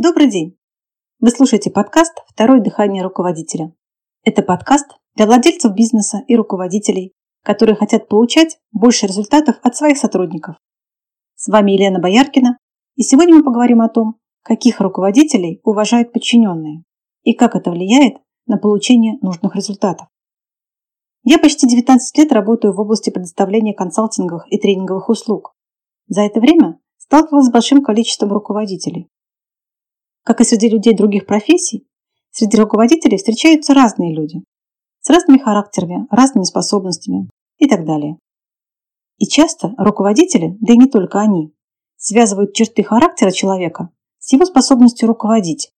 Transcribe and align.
Добрый 0.00 0.30
день! 0.30 0.56
Вы 1.18 1.30
слушаете 1.30 1.72
подкаст 1.72 2.22
«Второе 2.28 2.60
дыхание 2.60 3.02
руководителя». 3.02 3.74
Это 4.22 4.42
подкаст 4.42 4.86
для 5.16 5.26
владельцев 5.26 5.74
бизнеса 5.74 6.22
и 6.28 6.36
руководителей, 6.36 7.14
которые 7.42 7.74
хотят 7.74 8.06
получать 8.06 8.60
больше 8.70 9.08
результатов 9.08 9.56
от 9.60 9.74
своих 9.74 9.98
сотрудников. 9.98 10.54
С 11.34 11.48
вами 11.48 11.72
Елена 11.72 11.98
Бояркина, 11.98 12.58
и 12.94 13.02
сегодня 13.02 13.34
мы 13.34 13.42
поговорим 13.42 13.80
о 13.80 13.88
том, 13.88 14.20
каких 14.42 14.80
руководителей 14.80 15.60
уважают 15.64 16.12
подчиненные 16.12 16.84
и 17.24 17.34
как 17.34 17.56
это 17.56 17.72
влияет 17.72 18.18
на 18.46 18.56
получение 18.56 19.18
нужных 19.20 19.56
результатов. 19.56 20.06
Я 21.24 21.40
почти 21.40 21.66
19 21.66 22.16
лет 22.18 22.30
работаю 22.30 22.72
в 22.72 22.78
области 22.78 23.10
предоставления 23.10 23.74
консалтинговых 23.74 24.46
и 24.48 24.60
тренинговых 24.60 25.08
услуг. 25.08 25.56
За 26.06 26.20
это 26.20 26.38
время 26.38 26.78
сталкивалась 26.98 27.46
с 27.46 27.50
большим 27.50 27.82
количеством 27.82 28.30
руководителей. 28.30 29.10
Как 30.28 30.42
и 30.42 30.44
среди 30.44 30.68
людей 30.68 30.94
других 30.94 31.24
профессий, 31.24 31.88
среди 32.32 32.58
руководителей 32.58 33.16
встречаются 33.16 33.72
разные 33.72 34.14
люди 34.14 34.42
с 35.00 35.08
разными 35.08 35.38
характерами, 35.38 36.06
разными 36.10 36.44
способностями 36.44 37.30
и 37.56 37.66
так 37.66 37.86
далее. 37.86 38.18
И 39.16 39.26
часто 39.26 39.72
руководители, 39.78 40.58
да 40.60 40.74
и 40.74 40.76
не 40.76 40.84
только 40.84 41.18
они, 41.18 41.54
связывают 41.96 42.52
черты 42.52 42.82
характера 42.82 43.30
человека 43.30 43.88
с 44.18 44.30
его 44.34 44.44
способностью 44.44 45.08
руководить. 45.08 45.70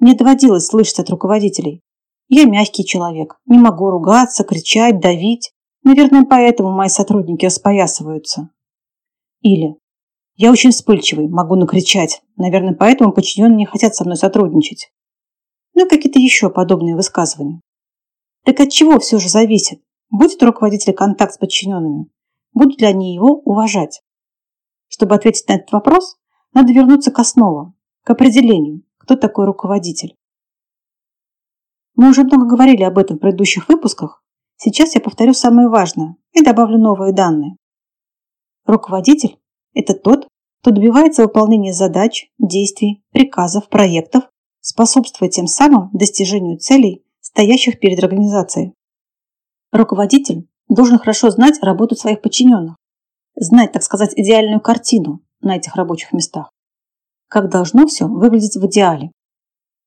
Мне 0.00 0.16
доводилось 0.16 0.66
слышать 0.66 0.98
от 0.98 1.08
руководителей. 1.08 1.80
Я 2.26 2.44
мягкий 2.44 2.84
человек, 2.84 3.36
не 3.46 3.58
могу 3.58 3.88
ругаться, 3.88 4.42
кричать, 4.42 4.98
давить. 4.98 5.52
Наверное, 5.84 6.26
поэтому 6.28 6.72
мои 6.72 6.88
сотрудники 6.88 7.44
распоясываются. 7.44 8.50
Или 9.42 9.76
я 10.38 10.52
очень 10.52 10.70
вспыльчивый, 10.70 11.28
могу 11.28 11.56
накричать. 11.56 12.22
Наверное, 12.36 12.72
поэтому 12.72 13.12
подчиненные 13.12 13.56
не 13.56 13.66
хотят 13.66 13.96
со 13.96 14.04
мной 14.04 14.16
сотрудничать. 14.16 14.92
Ну 15.74 15.84
и 15.84 15.88
какие-то 15.88 16.20
еще 16.20 16.48
подобные 16.48 16.94
высказывания. 16.94 17.60
Так 18.44 18.60
от 18.60 18.70
чего 18.70 19.00
все 19.00 19.18
же 19.18 19.28
зависит? 19.28 19.82
Будет 20.10 20.40
у 20.40 20.46
руководителя 20.46 20.94
контакт 20.94 21.34
с 21.34 21.38
подчиненными? 21.38 22.06
Будут 22.52 22.80
ли 22.80 22.86
они 22.86 23.14
его 23.14 23.40
уважать? 23.40 24.00
Чтобы 24.86 25.16
ответить 25.16 25.48
на 25.48 25.54
этот 25.54 25.72
вопрос, 25.72 26.16
надо 26.54 26.72
вернуться 26.72 27.10
к 27.10 27.18
основам, 27.18 27.74
к 28.04 28.10
определению, 28.10 28.84
кто 28.96 29.16
такой 29.16 29.44
руководитель. 29.44 30.14
Мы 31.96 32.10
уже 32.10 32.22
много 32.22 32.46
говорили 32.46 32.84
об 32.84 32.96
этом 32.96 33.16
в 33.16 33.20
предыдущих 33.20 33.68
выпусках. 33.68 34.22
Сейчас 34.56 34.94
я 34.94 35.00
повторю 35.00 35.34
самое 35.34 35.68
важное 35.68 36.14
и 36.32 36.42
добавлю 36.42 36.78
новые 36.78 37.12
данные. 37.12 37.56
Руководитель– 38.66 39.36
это 39.74 39.94
тот, 39.94 40.27
кто 40.60 40.70
добивается 40.70 41.22
выполнения 41.22 41.72
задач, 41.72 42.30
действий, 42.38 43.02
приказов, 43.12 43.68
проектов, 43.68 44.24
способствуя 44.60 45.30
тем 45.30 45.46
самым 45.46 45.90
достижению 45.92 46.58
целей, 46.58 47.04
стоящих 47.20 47.78
перед 47.78 48.02
организацией. 48.02 48.74
Руководитель 49.72 50.48
должен 50.68 50.98
хорошо 50.98 51.30
знать 51.30 51.62
работу 51.62 51.94
своих 51.94 52.20
подчиненных, 52.22 52.76
знать, 53.36 53.72
так 53.72 53.82
сказать, 53.82 54.12
идеальную 54.16 54.60
картину 54.60 55.20
на 55.40 55.56
этих 55.56 55.76
рабочих 55.76 56.12
местах 56.12 56.50
как 57.28 57.50
должно 57.50 57.86
все 57.86 58.06
выглядеть 58.06 58.56
в 58.56 58.66
идеале. 58.66 59.12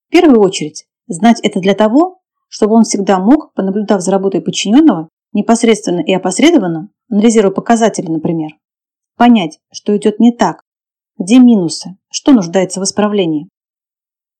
В 0.07 0.11
первую 0.11 0.39
очередь, 0.39 0.85
знать 1.07 1.39
это 1.41 1.59
для 1.59 1.73
того, 1.73 2.21
чтобы 2.47 2.75
он 2.75 2.83
всегда 2.83 3.19
мог, 3.19 3.53
понаблюдав 3.53 4.01
за 4.01 4.11
работой 4.11 4.41
подчиненного, 4.41 5.09
непосредственно 5.33 6.01
и 6.01 6.13
опосредованно, 6.13 6.89
анализируя 7.09 7.51
показатели, 7.51 8.07
например, 8.07 8.51
понять, 9.15 9.59
что 9.71 9.95
идет 9.95 10.19
не 10.19 10.31
так, 10.31 10.63
где 11.17 11.39
минусы, 11.39 11.97
что 12.09 12.31
нуждается 12.31 12.79
в 12.79 12.83
исправлении. 12.83 13.49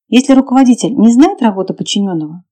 Если 0.08 0.34
руководитель 0.34 0.96
не 0.96 1.12
знает 1.12 1.42
работы 1.42 1.74
подчиненного, 1.74 2.44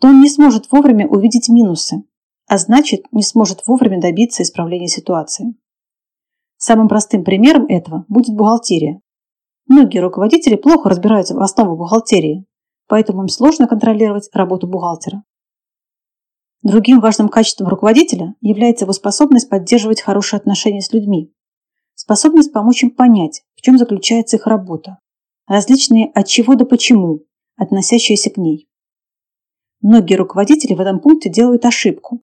то 0.00 0.08
он 0.08 0.20
не 0.20 0.28
сможет 0.28 0.70
вовремя 0.72 1.06
увидеть 1.06 1.48
минусы, 1.48 2.04
а 2.46 2.58
значит 2.58 3.04
не 3.12 3.22
сможет 3.22 3.66
вовремя 3.66 4.00
добиться 4.00 4.42
исправления 4.42 4.88
ситуации. 4.88 5.54
Самым 6.56 6.88
простым 6.88 7.24
примером 7.24 7.66
этого 7.66 8.04
будет 8.08 8.34
бухгалтерия, 8.34 9.00
Многие 9.72 10.00
руководители 10.00 10.56
плохо 10.56 10.88
разбираются 10.90 11.34
в 11.34 11.40
основах 11.40 11.78
бухгалтерии, 11.78 12.44
поэтому 12.88 13.22
им 13.22 13.28
сложно 13.28 13.66
контролировать 13.66 14.28
работу 14.34 14.66
бухгалтера. 14.66 15.22
Другим 16.62 17.00
важным 17.00 17.28
качеством 17.28 17.68
руководителя 17.68 18.34
является 18.40 18.84
его 18.84 18.92
способность 18.92 19.48
поддерживать 19.48 20.02
хорошие 20.02 20.38
отношения 20.38 20.80
с 20.80 20.92
людьми, 20.92 21.32
способность 22.02 22.52
помочь 22.52 22.82
им 22.82 22.90
понять, 22.90 23.44
в 23.54 23.62
чем 23.62 23.78
заключается 23.78 24.36
их 24.36 24.48
работа, 24.48 24.98
различные 25.46 26.10
от 26.12 26.26
чего 26.26 26.56
до 26.56 26.64
почему, 26.64 27.20
относящиеся 27.56 28.30
к 28.30 28.38
ней. 28.38 28.68
Многие 29.80 30.14
руководители 30.14 30.74
в 30.74 30.80
этом 30.80 30.98
пункте 30.98 31.30
делают 31.30 31.64
ошибку. 31.64 32.20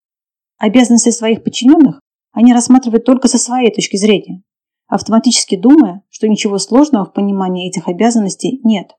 Обязанности 0.59 1.11
своих 1.11 1.45
подчиненных 1.45 2.01
они 2.33 2.53
рассматривают 2.53 3.05
только 3.05 3.29
со 3.29 3.39
своей 3.39 3.73
точки 3.73 3.97
зрения, 3.97 4.43
автоматически 4.89 5.57
думая, 5.57 6.03
что 6.09 6.27
ничего 6.27 6.59
сложного 6.59 7.05
в 7.05 7.13
понимании 7.13 7.69
этих 7.69 7.87
обязанностей 7.87 8.61
нет. 8.65 8.97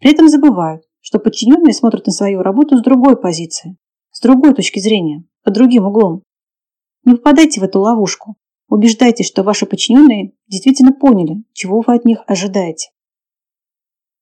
При 0.00 0.10
этом 0.10 0.28
забывают, 0.28 0.82
что 1.00 1.20
подчиненные 1.20 1.72
смотрят 1.72 2.06
на 2.06 2.12
свою 2.12 2.42
работу 2.42 2.76
с 2.76 2.82
другой 2.82 3.16
позиции, 3.16 3.76
с 4.10 4.20
другой 4.20 4.54
точки 4.54 4.80
зрения, 4.80 5.24
под 5.44 5.54
другим 5.54 5.86
углом. 5.86 6.22
Не 7.04 7.14
попадайте 7.14 7.60
в 7.60 7.64
эту 7.64 7.80
ловушку. 7.80 8.34
Убеждайтесь, 8.68 9.26
что 9.26 9.42
ваши 9.42 9.66
подчиненные 9.66 10.32
действительно 10.46 10.92
поняли, 10.92 11.42
чего 11.52 11.82
вы 11.86 11.94
от 11.94 12.04
них 12.04 12.22
ожидаете. 12.26 12.90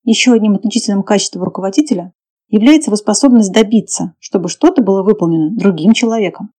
Еще 0.05 0.33
одним 0.33 0.55
отличительным 0.55 1.03
качеством 1.03 1.43
руководителя 1.43 2.13
является 2.49 2.91
его 2.91 2.97
способность 2.97 3.53
добиться, 3.53 4.15
чтобы 4.21 4.49
что-то 4.49 4.83
было 4.83 5.03
выполнено 5.03 5.51
другим 5.51 5.93
человеком. 5.93 6.53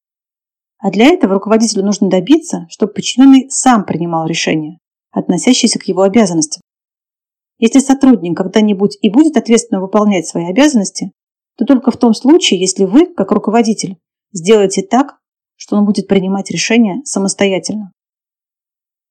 А 0.79 0.91
для 0.91 1.05
этого 1.05 1.35
руководителю 1.35 1.85
нужно 1.85 2.09
добиться, 2.09 2.67
чтобы 2.69 2.93
подчиненный 2.93 3.49
сам 3.49 3.85
принимал 3.85 4.27
решения, 4.27 4.79
относящиеся 5.11 5.79
к 5.79 5.83
его 5.83 6.01
обязанностям. 6.01 6.61
Если 7.57 7.79
сотрудник 7.79 8.37
когда-нибудь 8.37 8.97
и 9.01 9.09
будет 9.09 9.37
ответственно 9.37 9.81
выполнять 9.81 10.27
свои 10.27 10.45
обязанности, 10.45 11.13
то 11.57 11.65
только 11.65 11.89
в 11.89 11.97
том 11.97 12.13
случае, 12.13 12.59
если 12.59 12.83
вы, 12.83 13.07
как 13.07 13.31
руководитель, 13.31 13.97
сделаете 14.31 14.83
так, 14.83 15.17
что 15.57 15.75
он 15.75 15.85
будет 15.85 16.07
принимать 16.07 16.49
решения 16.49 17.01
самостоятельно. 17.03 17.91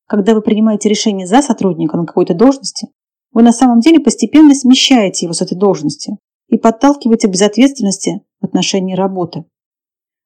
Когда 0.07 0.35
вы 0.35 0.41
принимаете 0.41 0.89
решение 0.89 1.27
за 1.27 1.43
сотрудника 1.43 1.97
на 1.97 2.07
какой-то 2.07 2.33
должности, 2.33 2.89
вы 3.33 3.43
на 3.43 3.53
самом 3.53 3.81
деле 3.81 4.01
постепенно 4.01 4.55
смещаете 4.55 5.27
его 5.27 5.35
с 5.35 5.43
этой 5.43 5.59
должности 5.59 6.17
и 6.49 6.57
подталкиваете 6.57 7.29
к 7.29 7.33
безответственности 7.33 8.23
в 8.41 8.47
отношении 8.47 8.95
работы. 8.95 9.45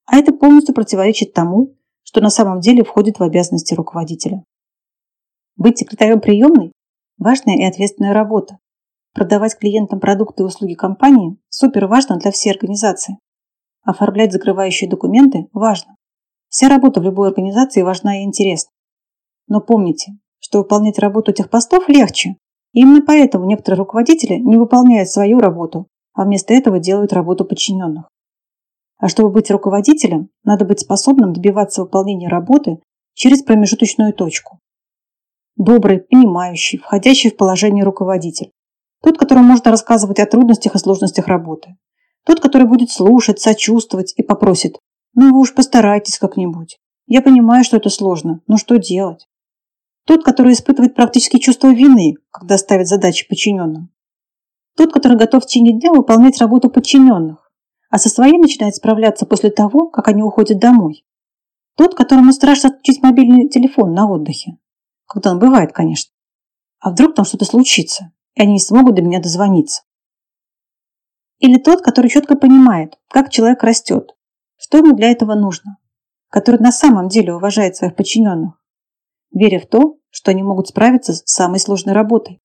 А 0.06 0.16
это 0.18 0.32
полностью 0.32 0.74
противоречит 0.74 1.32
тому, 1.32 1.76
что 2.02 2.20
на 2.20 2.30
самом 2.30 2.60
деле 2.60 2.84
входит 2.84 3.18
в 3.18 3.22
обязанности 3.22 3.74
руководителя. 3.74 4.44
Быть 5.56 5.78
секретарем 5.78 6.20
приемной– 6.20 6.72
важная 7.18 7.56
и 7.56 7.64
ответственная 7.64 8.12
работа. 8.12 8.58
Продавать 9.14 9.58
клиентам 9.58 9.98
продукты 9.98 10.42
и 10.42 10.46
услуги 10.46 10.74
компании– 10.74 11.38
супер 11.48 11.86
важно 11.86 12.18
для 12.18 12.30
всей 12.30 12.50
организации. 12.50 13.18
Оформлять 13.82 14.32
закрывающие 14.32 14.88
документы– 14.88 15.48
важно. 15.52 15.96
Вся 16.50 16.68
работа 16.68 17.00
в 17.00 17.04
любой 17.04 17.28
организации 17.28 17.82
важна 17.82 18.20
и 18.20 18.24
интересна. 18.24 18.72
Но 19.46 19.60
помните, 19.60 20.18
что 20.40 20.58
выполнять 20.58 20.98
работу 20.98 21.30
этих 21.30 21.48
постов 21.48 21.88
легче. 21.88 22.36
И 22.72 22.80
именно 22.80 23.02
поэтому 23.06 23.46
некоторые 23.46 23.78
руководители 23.78 24.34
не 24.34 24.56
выполняют 24.56 25.08
свою 25.08 25.38
работу, 25.38 25.86
а 26.12 26.24
вместо 26.24 26.52
этого 26.52 26.80
делают 26.80 27.12
работу 27.12 27.44
подчиненных. 27.44 28.08
А 28.98 29.08
чтобы 29.08 29.30
быть 29.30 29.50
руководителем, 29.50 30.28
надо 30.42 30.64
быть 30.64 30.80
способным 30.80 31.32
добиваться 31.32 31.82
выполнения 31.82 32.28
работы 32.28 32.80
через 33.14 33.42
промежуточную 33.42 34.12
точку. 34.12 34.58
Добрый, 35.56 36.00
понимающий, 36.00 36.78
входящий 36.78 37.30
в 37.30 37.36
положение 37.36 37.84
руководитель. 37.84 38.50
Тот, 39.02 39.18
которому 39.18 39.44
можно 39.44 39.70
рассказывать 39.70 40.18
о 40.18 40.26
трудностях 40.26 40.74
и 40.74 40.78
сложностях 40.78 41.28
работы. 41.28 41.76
Тот, 42.26 42.40
который 42.40 42.66
будет 42.66 42.90
слушать, 42.90 43.40
сочувствовать 43.40 44.12
и 44.16 44.22
попросит 44.22 44.78
«Ну 45.14 45.32
вы 45.32 45.40
уж 45.40 45.54
постарайтесь 45.54 46.18
как-нибудь. 46.18 46.78
Я 47.06 47.22
понимаю, 47.22 47.64
что 47.64 47.76
это 47.76 47.90
сложно, 47.90 48.40
но 48.46 48.56
что 48.56 48.76
делать?» 48.76 49.26
Тот, 50.06 50.24
который 50.24 50.52
испытывает 50.52 50.94
практически 50.94 51.38
чувство 51.38 51.72
вины, 51.72 52.14
когда 52.30 52.58
ставит 52.58 52.88
задачи 52.88 53.28
подчиненным. 53.28 53.90
Тот, 54.76 54.92
который 54.92 55.18
готов 55.18 55.44
в 55.44 55.46
течение 55.46 55.78
дня 55.78 55.92
выполнять 55.92 56.38
работу 56.38 56.70
подчиненных, 56.70 57.50
а 57.90 57.98
со 57.98 58.08
своей 58.08 58.38
начинает 58.38 58.74
справляться 58.76 59.26
после 59.26 59.50
того, 59.50 59.88
как 59.88 60.08
они 60.08 60.22
уходят 60.22 60.58
домой. 60.58 61.04
Тот, 61.76 61.94
которому 61.94 62.32
страшно 62.32 62.70
отключить 62.70 63.02
мобильный 63.02 63.48
телефон 63.48 63.92
на 63.92 64.08
отдыхе. 64.10 64.58
Когда 65.06 65.32
он 65.32 65.38
бывает, 65.38 65.72
конечно. 65.72 66.12
А 66.78 66.90
вдруг 66.90 67.14
там 67.14 67.24
что-то 67.24 67.44
случится, 67.44 68.12
и 68.34 68.42
они 68.42 68.54
не 68.54 68.60
смогут 68.60 68.94
до 68.94 69.02
меня 69.02 69.20
дозвониться. 69.20 69.82
Или 71.40 71.58
тот, 71.58 71.82
который 71.82 72.10
четко 72.10 72.36
понимает, 72.36 72.98
как 73.08 73.30
человек 73.30 73.62
растет, 73.62 74.14
что 74.60 74.78
ему 74.78 74.94
для 74.94 75.10
этого 75.10 75.34
нужно, 75.34 75.78
который 76.28 76.60
на 76.60 76.70
самом 76.70 77.08
деле 77.08 77.34
уважает 77.34 77.76
своих 77.76 77.96
подчиненных, 77.96 78.60
веря 79.32 79.58
в 79.58 79.66
то, 79.66 79.96
что 80.10 80.30
они 80.30 80.42
могут 80.42 80.68
справиться 80.68 81.14
с 81.14 81.22
самой 81.24 81.58
сложной 81.58 81.94
работой, 81.94 82.40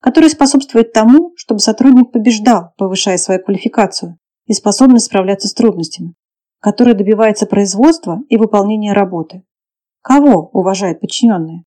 который 0.00 0.28
способствует 0.28 0.92
тому, 0.92 1.32
чтобы 1.36 1.60
сотрудник 1.60 2.10
побеждал, 2.10 2.72
повышая 2.76 3.16
свою 3.16 3.40
квалификацию 3.40 4.18
и 4.46 4.54
способность 4.54 5.06
справляться 5.06 5.46
с 5.46 5.54
трудностями, 5.54 6.14
который 6.58 6.94
добивается 6.94 7.46
производства 7.46 8.20
и 8.28 8.36
выполнения 8.36 8.92
работы. 8.92 9.44
Кого 10.02 10.50
уважают 10.52 11.00
подчиненные? 11.00 11.62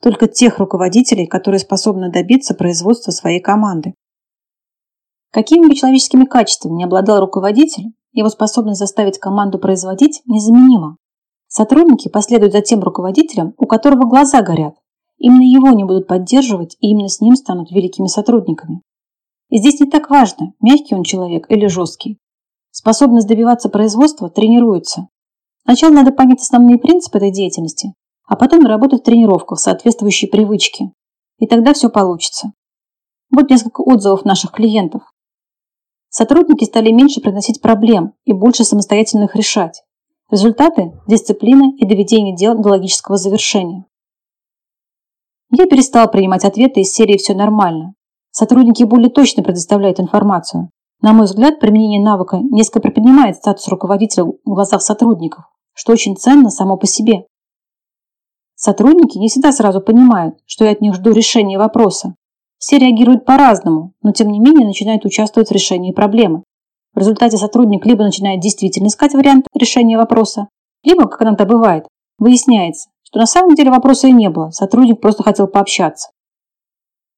Только 0.00 0.26
тех 0.26 0.58
руководителей, 0.58 1.26
которые 1.28 1.60
способны 1.60 2.10
добиться 2.10 2.54
производства 2.54 3.12
своей 3.12 3.38
команды. 3.38 3.94
Какими 5.30 5.68
бы 5.68 5.76
человеческими 5.76 6.24
качествами 6.24 6.74
не 6.74 6.84
обладал 6.84 7.20
руководитель, 7.20 7.92
его 8.12 8.28
способность 8.28 8.78
заставить 8.78 9.18
команду 9.18 9.58
производить 9.58 10.22
незаменима. 10.26 10.96
Сотрудники 11.48 12.08
последуют 12.08 12.52
за 12.52 12.62
тем 12.62 12.80
руководителем, 12.80 13.54
у 13.58 13.66
которого 13.66 14.06
глаза 14.06 14.42
горят. 14.42 14.76
Именно 15.18 15.42
его 15.42 15.68
не 15.70 15.84
будут 15.84 16.06
поддерживать, 16.06 16.76
и 16.80 16.88
именно 16.88 17.08
с 17.08 17.20
ним 17.20 17.36
станут 17.36 17.70
великими 17.70 18.06
сотрудниками. 18.06 18.82
И 19.50 19.58
здесь 19.58 19.80
не 19.80 19.86
так 19.86 20.08
важно, 20.08 20.54
мягкий 20.60 20.94
он 20.94 21.04
человек 21.04 21.46
или 21.50 21.66
жесткий. 21.66 22.18
Способность 22.70 23.28
добиваться 23.28 23.68
производства 23.68 24.30
тренируется. 24.30 25.08
Сначала 25.64 25.92
надо 25.92 26.10
понять 26.10 26.40
основные 26.40 26.78
принципы 26.78 27.18
этой 27.18 27.30
деятельности, 27.30 27.94
а 28.26 28.34
потом 28.34 28.60
наработать 28.60 29.04
в 29.54 29.60
соответствующей 29.60 30.26
привычке. 30.26 30.92
И 31.38 31.46
тогда 31.46 31.74
все 31.74 31.90
получится. 31.90 32.52
Вот 33.30 33.50
несколько 33.50 33.82
отзывов 33.82 34.24
наших 34.24 34.52
клиентов. 34.52 35.02
Сотрудники 36.14 36.66
стали 36.66 36.90
меньше 36.90 37.22
приносить 37.22 37.62
проблем 37.62 38.12
и 38.26 38.34
больше 38.34 38.64
самостоятельно 38.64 39.24
их 39.24 39.34
решать. 39.34 39.82
Результаты– 40.30 40.92
дисциплина 41.08 41.74
и 41.78 41.86
доведение 41.86 42.36
дел 42.36 42.54
до 42.54 42.68
логического 42.68 43.16
завершения. 43.16 43.86
Я 45.50 45.64
перестал 45.64 46.10
принимать 46.10 46.44
ответы 46.44 46.82
из 46.82 46.92
серии 46.92 47.16
«Все 47.16 47.32
нормально». 47.32 47.94
Сотрудники 48.30 48.84
более 48.84 49.08
точно 49.08 49.42
предоставляют 49.42 50.00
информацию. 50.00 50.68
На 51.00 51.14
мой 51.14 51.24
взгляд, 51.24 51.60
применение 51.60 52.04
навыка 52.04 52.40
несколько 52.42 52.80
приподнимает 52.80 53.36
статус 53.36 53.66
руководителя 53.68 54.24
в 54.24 54.34
глазах 54.44 54.82
сотрудников, 54.82 55.46
что 55.72 55.92
очень 55.92 56.18
ценно 56.18 56.50
само 56.50 56.76
по 56.76 56.86
себе. 56.86 57.24
Сотрудники 58.54 59.16
не 59.16 59.28
всегда 59.28 59.50
сразу 59.50 59.80
понимают, 59.80 60.36
что 60.44 60.66
я 60.66 60.72
от 60.72 60.82
них 60.82 60.94
жду 60.94 61.12
решения 61.12 61.56
вопроса, 61.56 62.16
все 62.62 62.78
реагируют 62.78 63.24
по-разному, 63.24 63.92
но 64.02 64.12
тем 64.12 64.30
не 64.30 64.38
менее 64.38 64.64
начинают 64.64 65.04
участвовать 65.04 65.48
в 65.48 65.52
решении 65.52 65.90
проблемы. 65.90 66.44
В 66.94 66.98
результате 66.98 67.36
сотрудник 67.36 67.84
либо 67.84 68.04
начинает 68.04 68.38
действительно 68.38 68.86
искать 68.86 69.14
вариант 69.14 69.48
решения 69.52 69.98
вопроса, 69.98 70.46
либо, 70.84 71.08
как 71.08 71.22
иногда 71.22 71.44
бывает, 71.44 71.88
выясняется, 72.18 72.90
что 73.02 73.18
на 73.18 73.26
самом 73.26 73.56
деле 73.56 73.72
вопроса 73.72 74.06
и 74.06 74.12
не 74.12 74.30
было, 74.30 74.50
сотрудник 74.50 75.00
просто 75.00 75.24
хотел 75.24 75.48
пообщаться. 75.48 76.10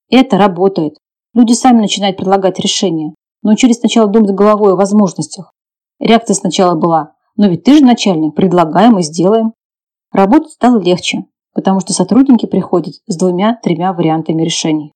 Это 0.08 0.38
работает. 0.38 0.94
Люди 1.34 1.52
сами 1.52 1.82
начинают 1.82 2.16
предлагать 2.16 2.58
решения, 2.58 3.14
научились 3.42 3.80
сначала 3.80 4.08
думать 4.08 4.30
головой 4.30 4.72
о 4.72 4.76
возможностях. 4.76 5.52
Реакция 6.00 6.34
сначала 6.34 6.74
была 6.74 7.12
«но 7.36 7.48
ведь 7.48 7.64
ты 7.64 7.76
же 7.76 7.84
начальник, 7.84 8.34
предлагаем 8.34 8.98
и 8.98 9.02
сделаем». 9.02 9.52
Работать 10.10 10.52
стало 10.52 10.80
легче, 10.80 11.26
потому 11.52 11.80
что 11.80 11.92
сотрудники 11.92 12.46
приходят 12.46 12.94
с 13.06 13.16
двумя-тремя 13.18 13.92
вариантами 13.92 14.42
решений. 14.42 14.93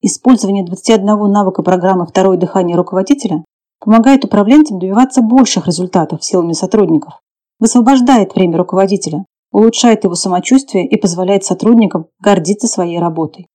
Использование 0.00 0.64
21 0.64 1.04
навыка 1.04 1.62
программы 1.64 2.06
«Второе 2.06 2.38
дыхание 2.38 2.76
руководителя» 2.76 3.44
помогает 3.80 4.24
управленцам 4.24 4.78
добиваться 4.78 5.22
больших 5.22 5.66
результатов 5.66 6.24
силами 6.24 6.52
сотрудников, 6.52 7.20
высвобождает 7.58 8.34
время 8.34 8.58
руководителя, 8.58 9.24
улучшает 9.50 10.04
его 10.04 10.14
самочувствие 10.14 10.86
и 10.86 10.96
позволяет 10.96 11.44
сотрудникам 11.44 12.06
гордиться 12.20 12.68
своей 12.68 13.00
работой. 13.00 13.48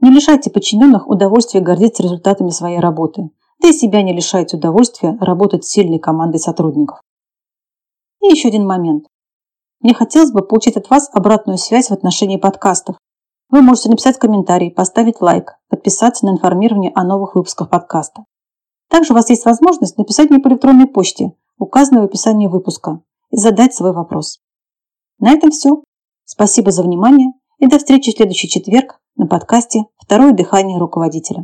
Не 0.00 0.10
лишайте 0.10 0.50
подчиненных 0.50 1.08
удовольствия 1.08 1.60
гордиться 1.60 2.04
результатами 2.04 2.50
своей 2.50 2.78
работы, 2.78 3.30
да 3.60 3.68
и 3.68 3.72
себя 3.72 4.02
не 4.02 4.12
лишайте 4.12 4.56
удовольствия 4.56 5.16
работать 5.20 5.64
с 5.64 5.70
сильной 5.70 5.98
командой 5.98 6.38
сотрудников. 6.38 7.00
И 8.22 8.26
еще 8.28 8.48
один 8.48 8.64
момент. 8.64 9.06
Мне 9.80 9.92
хотелось 9.92 10.30
бы 10.30 10.42
получить 10.42 10.76
от 10.76 10.88
вас 10.88 11.10
обратную 11.12 11.58
связь 11.58 11.88
в 11.88 11.92
отношении 11.92 12.36
подкастов, 12.36 12.96
вы 13.50 13.62
можете 13.62 13.88
написать 13.88 14.18
комментарий, 14.18 14.70
поставить 14.70 15.20
лайк, 15.20 15.58
подписаться 15.68 16.26
на 16.26 16.30
информирование 16.30 16.92
о 16.94 17.04
новых 17.04 17.34
выпусках 17.34 17.70
подкаста. 17.70 18.24
Также 18.88 19.12
у 19.12 19.16
вас 19.16 19.30
есть 19.30 19.44
возможность 19.44 19.98
написать 19.98 20.30
мне 20.30 20.38
по 20.38 20.48
электронной 20.48 20.86
почте, 20.86 21.32
указанной 21.58 22.02
в 22.02 22.04
описании 22.04 22.46
выпуска, 22.46 23.00
и 23.30 23.36
задать 23.36 23.74
свой 23.74 23.92
вопрос. 23.92 24.40
На 25.18 25.32
этом 25.32 25.50
все. 25.50 25.82
Спасибо 26.24 26.70
за 26.70 26.82
внимание 26.82 27.32
и 27.58 27.66
до 27.66 27.78
встречи 27.78 28.12
в 28.12 28.16
следующий 28.16 28.48
четверг 28.48 29.00
на 29.16 29.26
подкасте 29.26 29.84
«Второе 29.98 30.32
дыхание 30.32 30.78
руководителя». 30.78 31.42